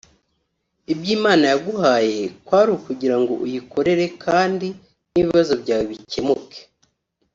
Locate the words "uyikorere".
3.45-4.05